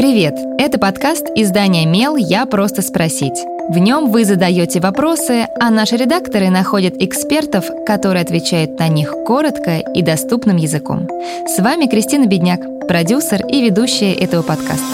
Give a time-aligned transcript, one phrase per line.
[0.00, 0.34] Привет!
[0.56, 2.16] Это подкаст издания «Мел.
[2.16, 3.38] Я просто спросить».
[3.68, 9.76] В нем вы задаете вопросы, а наши редакторы находят экспертов, которые отвечают на них коротко
[9.76, 11.06] и доступным языком.
[11.46, 14.86] С вами Кристина Бедняк, продюсер и ведущая этого подкаста.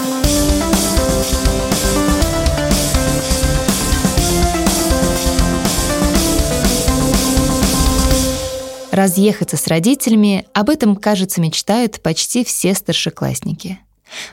[8.91, 13.79] Разъехаться с родителями– об этом, кажется, мечтают почти все старшеклассники–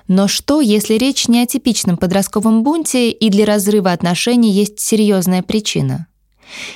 [0.09, 5.43] но что, если речь не о типичном подростковом бунте и для разрыва отношений есть серьезная
[5.43, 6.07] причина?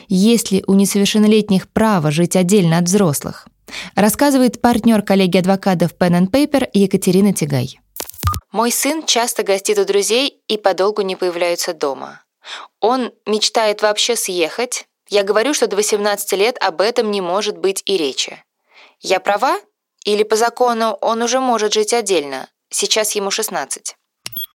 [0.09, 3.47] Есть ли у несовершеннолетних право жить отдельно от взрослых?
[3.95, 7.79] Рассказывает партнер коллеги адвокатов Pen and Paper Екатерина Тигай.
[8.51, 12.23] Мой сын часто гостит у друзей и подолгу не появляется дома.
[12.81, 14.87] Он мечтает вообще съехать.
[15.09, 18.43] Я говорю, что до 18 лет об этом не может быть и речи.
[19.01, 19.59] Я права?
[20.05, 23.95] Или по закону он уже может жить отдельно, Сейчас ему 16.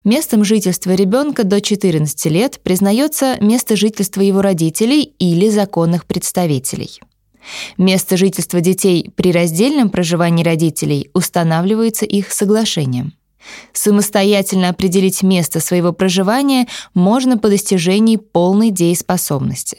[0.04, 7.00] Местом жительства ребенка до 14 лет признается место жительства его родителей или законных представителей.
[7.78, 13.14] Место жительства детей при раздельном проживании родителей устанавливается их соглашением.
[13.72, 19.78] Самостоятельно определить место своего проживания можно по достижении полной дееспособности.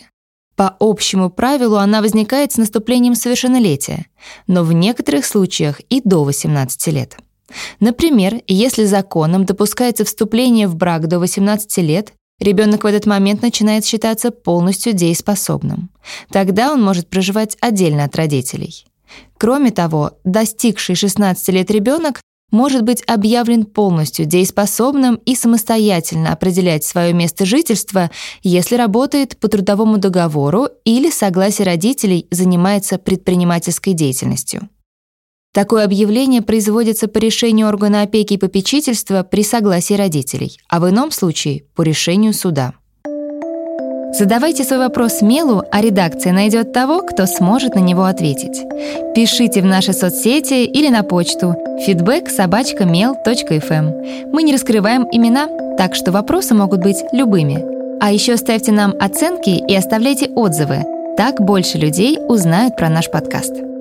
[0.55, 4.05] По общему правилу она возникает с наступлением совершеннолетия,
[4.47, 7.17] но в некоторых случаях и до 18 лет.
[7.79, 13.85] Например, если законом допускается вступление в брак до 18 лет, ребенок в этот момент начинает
[13.85, 15.89] считаться полностью дееспособным.
[16.31, 18.85] Тогда он может проживать отдельно от родителей.
[19.37, 22.21] Кроме того, достигший 16 лет ребенок
[22.53, 28.11] может быть объявлен полностью дееспособным и самостоятельно определять свое место жительства,
[28.43, 34.69] если работает по трудовому договору или согласие родителей занимается предпринимательской деятельностью.
[35.53, 41.11] Такое объявление производится по решению органа опеки и попечительства при согласии родителей, а в ином
[41.11, 42.73] случае– по решению суда.
[44.17, 48.63] Задавайте свой вопрос Мелу, а редакция найдет того, кто сможет на него ответить.
[49.15, 51.55] Пишите в наши соцсети или на почту
[51.87, 54.29] feedback mail.fm.
[54.31, 55.47] Мы не раскрываем имена,
[55.77, 57.63] так что вопросы могут быть любыми.
[58.01, 60.83] А еще ставьте нам оценки и оставляйте отзывы.
[61.15, 63.72] Так больше людей узнают про наш подкаст.